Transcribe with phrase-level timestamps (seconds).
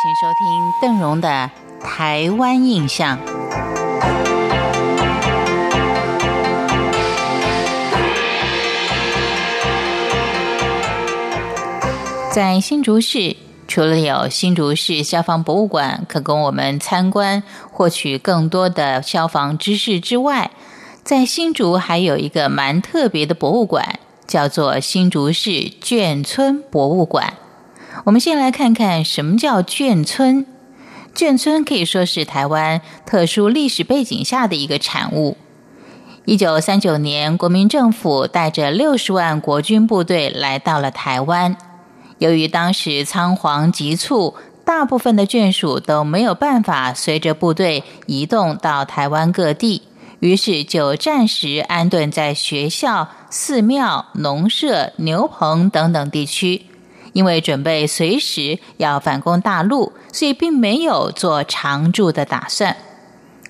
[0.00, 1.50] 请收听邓荣的
[1.84, 3.18] 《台湾印象》。
[12.32, 13.34] 在新竹市，
[13.66, 17.42] 除了有新竹市消防博物馆可供我们参观，
[17.72, 20.52] 获取更多的消防知识之外，
[21.02, 25.50] 在新竹还有一个蛮特别的博物馆，叫做新竹市
[25.82, 27.34] 眷村博物馆。
[28.08, 30.46] 我们先来看看什么叫眷村。
[31.14, 35.36] 眷村可以说是台湾特殊历史背景下的一个产物。
[36.24, 41.58] 一九三九年，国民政府带着六十万国军部队来到了台湾。
[42.16, 49.82] 由于当时仓皇急促，大部分的眷属都没有办法随着部队移动到台湾各地，
[50.20, 56.62] 于是就暂时安顿在学校、寺庙、农舍、牛棚等等地区。
[57.12, 62.76] 因为准备随时要反攻大陆，所以并没有做常住的打算。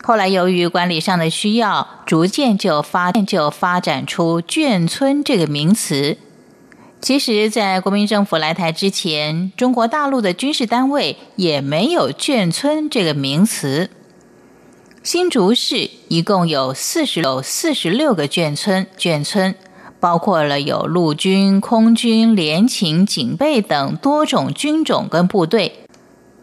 [0.02, 6.16] 后来由于管理上的需要，逐渐就发就发展出眷村这个名词。
[7.00, 13.90] 其实，在国民政府来台之前，中国大陆的军事单位也没有“眷村”这个名词。
[15.04, 19.54] 新竹市一共有四十有四十六个眷村，眷村
[20.00, 25.80] 包括了有陆军、空军、联勤、警备等多种军种跟部队。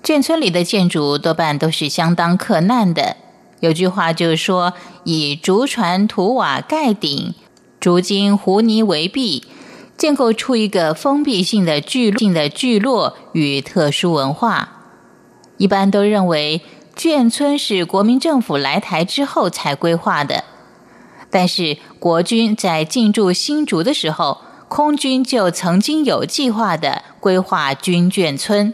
[0.04, 3.18] 眷村里的建筑多半都是相当克难的。
[3.60, 4.74] 有句话就是说
[5.06, 7.34] ：“以竹船土瓦盖顶，
[7.80, 9.44] 竹筋糊泥为壁。”
[9.98, 14.82] 建构出一个封闭性的聚性的聚落与特殊文化，
[15.56, 16.62] 一般都认为
[16.98, 20.44] 眷村是国民政府来台之后才规划的。
[21.36, 24.38] 但是国军在进驻新竹的时候，
[24.70, 28.74] 空军就曾经有计划的规划军眷村。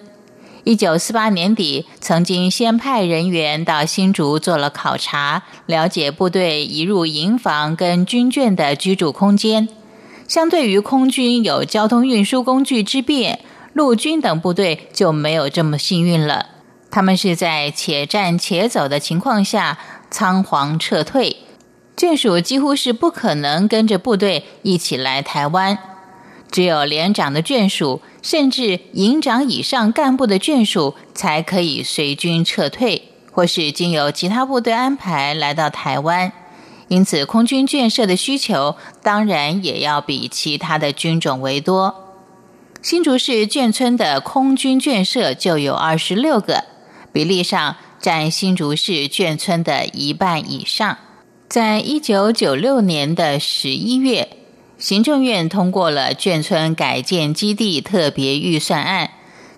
[0.64, 9.68] 一九四八年底，曾经先派人员到新竹做了考察，了解部队移入营房跟军眷的居住空间。
[10.28, 13.40] 相对于空军有交通运输工具之便，
[13.74, 16.46] 陆军等部队就没有这么幸运了。
[16.92, 19.80] 他们是在且战且走的情况下
[20.12, 21.38] 仓皇撤退，
[21.96, 25.78] 眷属几乎是不可能跟着部队一起来台湾。
[26.50, 36.34] 只有连长的眷属，甚至营长以上干部的眷属，才可以随军撤退，或是经由其他部队安排来到台湾。
[36.90, 41.96] 因此，空军眷舍的需求当然也要比其他的军种为多。
[42.82, 46.66] 新竹市眷村的空军眷舍就有二十六个，
[47.14, 50.98] 比例上占新竹市眷村的一半以上。
[51.52, 54.30] 在一九九六年的十一月，
[54.78, 59.10] 行政院通过了眷村改建基地特别预算案，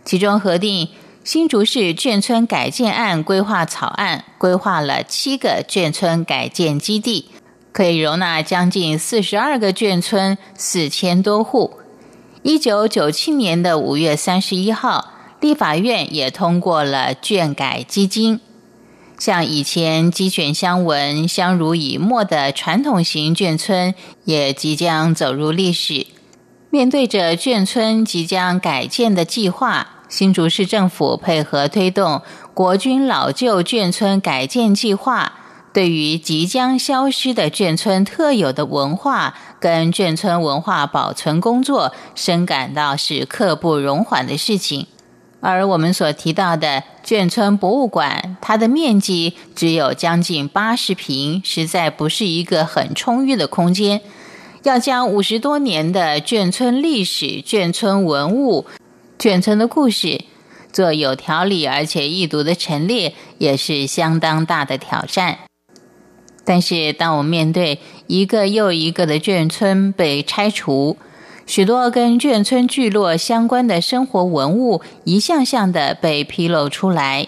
[0.04, 0.90] 其中核定。
[1.24, 7.30] 新竹市眷村改建案规划草案规划了七个眷村改建基地，
[7.72, 11.76] 可以容纳将近四十二个眷村，四千多户。
[12.42, 18.40] 一九九七年的五月三十一号，立法院也通过了眷改基金。
[19.18, 23.94] 像以前鸡犬相闻、相濡以沫的传统型眷村，
[24.26, 26.08] 也即将走入历史。
[26.70, 29.90] 面对着眷村即将改建的计划。
[30.10, 32.22] 新竹市政府配合推动
[32.54, 35.34] 国军老旧眷村改建计划，
[35.74, 44.86] 对于即将消失的眷村特有的文化跟眷村文化保存工作，深感到是刻不容缓的事情。
[45.44, 54.00] 而我们所提到的眷村博物馆，它的面积只有将近八十平，实在不是一个很充裕的空间。
[54.64, 58.66] 要将五十多年的眷村历史、眷村文物。
[59.20, 60.24] 眷村的故事，
[60.72, 65.40] 做有条理而且易读的陈列，也是相当大的挑战。
[66.46, 70.96] 但是，当我面对一个又一个的眷村被拆除，
[71.46, 77.28] 许多跟眷村聚落相关的生活文物一项项的被披露出来，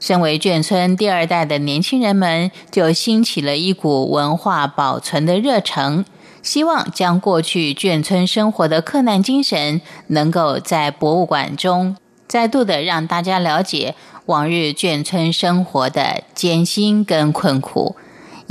[0.00, 6.04] 身为眷村第二代的年轻人们，就兴起了一股文化保存的热诚。
[6.42, 13.94] 希望将过去眷村生活的克难精神，能够在博物馆中再度的让大家了解
[14.26, 17.96] 往日眷村生活的艰辛跟困苦。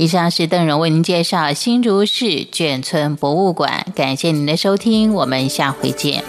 [0.04, 6.22] 以上是邓荣为您介绍新竹市眷村博物馆，感谢您的收听，我们下回见。